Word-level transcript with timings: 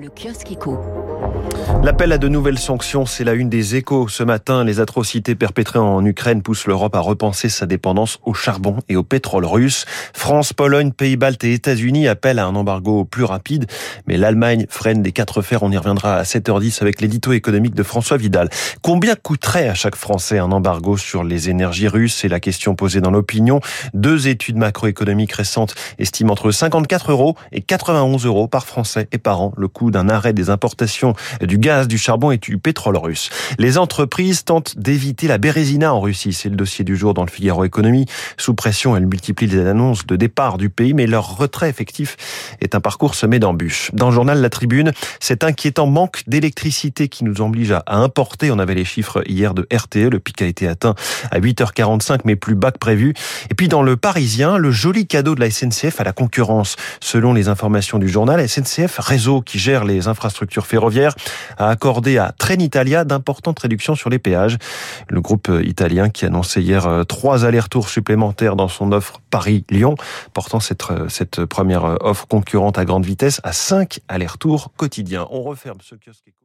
Le 0.00 0.10
kiosque. 0.10 0.54
L'appel 1.82 2.12
à 2.12 2.18
de 2.18 2.28
nouvelles 2.28 2.58
sanctions, 2.58 3.04
c'est 3.04 3.24
la 3.24 3.32
une 3.32 3.48
des 3.48 3.74
échos. 3.74 4.06
Ce 4.06 4.22
matin, 4.22 4.62
les 4.62 4.78
atrocités 4.78 5.34
perpétrées 5.34 5.80
en 5.80 6.04
Ukraine 6.04 6.42
poussent 6.42 6.66
l'Europe 6.66 6.94
à 6.94 7.00
repenser 7.00 7.48
sa 7.48 7.66
dépendance 7.66 8.18
au 8.24 8.32
charbon 8.32 8.78
et 8.88 8.94
au 8.94 9.02
pétrole 9.02 9.44
russe. 9.44 9.86
France, 10.12 10.52
Pologne, 10.52 10.92
Pays-Baltes 10.92 11.42
et 11.42 11.52
États-Unis 11.52 12.06
appellent 12.06 12.38
à 12.38 12.46
un 12.46 12.54
embargo 12.54 13.04
plus 13.04 13.24
rapide, 13.24 13.66
mais 14.06 14.16
l'Allemagne 14.16 14.66
freine 14.68 15.02
des 15.02 15.10
quatre 15.10 15.42
fers. 15.42 15.64
On 15.64 15.70
y 15.72 15.76
reviendra 15.76 16.16
à 16.16 16.22
7h10 16.22 16.80
avec 16.80 17.00
l'édito 17.00 17.32
économique 17.32 17.74
de 17.74 17.82
François 17.82 18.18
Vidal. 18.18 18.50
Combien 18.82 19.16
coûterait 19.16 19.68
à 19.68 19.74
chaque 19.74 19.96
Français 19.96 20.38
un 20.38 20.52
embargo 20.52 20.96
sur 20.96 21.24
les 21.24 21.50
énergies 21.50 21.88
russes? 21.88 22.14
C'est 22.14 22.28
la 22.28 22.40
question 22.40 22.76
posée 22.76 23.00
dans 23.00 23.10
l'opinion. 23.10 23.60
Deux 23.94 24.28
études 24.28 24.58
macroéconomiques 24.58 25.32
récentes 25.32 25.74
estiment 25.98 26.32
entre 26.32 26.52
54 26.52 27.10
euros 27.10 27.34
et 27.50 27.62
91 27.62 28.26
euros 28.26 28.46
par 28.46 28.64
Français 28.66 29.08
et 29.10 29.18
par 29.18 29.40
an 29.40 29.52
le 29.56 29.66
coût 29.66 29.87
d'un 29.90 30.08
arrêt 30.08 30.32
des 30.32 30.50
importations 30.50 31.14
du 31.40 31.58
gaz, 31.58 31.88
du 31.88 31.98
charbon 31.98 32.30
et 32.30 32.38
du 32.38 32.58
pétrole 32.58 32.96
russe. 32.96 33.30
Les 33.58 33.78
entreprises 33.78 34.44
tentent 34.44 34.78
d'éviter 34.78 35.28
la 35.28 35.38
bérésina 35.38 35.92
en 35.94 36.00
Russie. 36.00 36.32
C'est 36.32 36.48
le 36.48 36.56
dossier 36.56 36.84
du 36.84 36.96
jour 36.96 37.14
dans 37.14 37.24
le 37.24 37.30
Figaro 37.30 37.64
Économie. 37.64 38.06
Sous 38.36 38.54
pression, 38.54 38.96
elles 38.96 39.06
multiplient 39.06 39.46
les 39.46 39.66
annonces 39.66 40.06
de 40.06 40.16
départ 40.16 40.58
du 40.58 40.70
pays, 40.70 40.94
mais 40.94 41.06
leur 41.06 41.36
retrait 41.36 41.68
effectif 41.68 42.16
est 42.60 42.74
un 42.74 42.80
parcours 42.80 43.14
semé 43.14 43.38
d'embûches. 43.38 43.90
Dans 43.92 44.08
le 44.08 44.14
journal 44.14 44.40
La 44.40 44.50
Tribune, 44.50 44.92
cet 45.20 45.44
inquiétant 45.44 45.86
manque 45.86 46.22
d'électricité 46.26 47.08
qui 47.08 47.24
nous 47.24 47.40
oblige 47.40 47.72
à 47.72 47.84
importer. 47.88 48.50
On 48.50 48.58
avait 48.58 48.74
les 48.74 48.84
chiffres 48.84 49.22
hier 49.26 49.54
de 49.54 49.66
RTE. 49.72 50.10
Le 50.10 50.18
pic 50.18 50.42
a 50.42 50.46
été 50.46 50.68
atteint 50.68 50.94
à 51.30 51.40
8h45, 51.40 52.20
mais 52.24 52.36
plus 52.36 52.54
bas 52.54 52.70
que 52.70 52.78
prévu. 52.78 53.14
Et 53.50 53.54
puis 53.54 53.68
dans 53.68 53.82
le 53.82 53.96
Parisien, 53.96 54.58
le 54.58 54.70
joli 54.70 55.06
cadeau 55.06 55.34
de 55.34 55.40
la 55.40 55.50
SNCF 55.50 56.00
à 56.00 56.04
la 56.04 56.12
concurrence. 56.12 56.76
Selon 57.00 57.32
les 57.32 57.48
informations 57.48 57.98
du 57.98 58.08
journal, 58.08 58.46
SNCF 58.48 58.98
Réseau, 58.98 59.40
qui 59.42 59.58
gère 59.58 59.77
les 59.84 60.08
infrastructures 60.08 60.66
ferroviaires, 60.66 61.14
a 61.56 61.68
accordé 61.68 62.18
à 62.18 62.32
Trenitalia 62.32 63.04
d'importantes 63.04 63.58
réductions 63.58 63.94
sur 63.94 64.10
les 64.10 64.18
péages. 64.18 64.58
Le 65.08 65.20
groupe 65.20 65.50
italien 65.62 66.10
qui 66.10 66.24
annonçait 66.24 66.62
hier 66.62 66.86
euh, 66.86 67.04
trois 67.04 67.44
allers-retours 67.44 67.88
supplémentaires 67.88 68.56
dans 68.56 68.68
son 68.68 68.92
offre 68.92 69.20
Paris-Lyon, 69.30 69.94
portant 70.32 70.60
cette, 70.60 70.90
euh, 70.90 71.08
cette 71.08 71.44
première 71.44 71.84
offre 72.00 72.26
concurrente 72.26 72.78
à 72.78 72.84
grande 72.84 73.04
vitesse 73.04 73.40
à 73.44 73.52
cinq 73.52 74.00
allers-retours 74.08 74.72
quotidiens. 74.76 75.26
On 75.30 75.42
referme 75.42 75.78
ce 75.82 75.94
kiosque. 75.94 76.38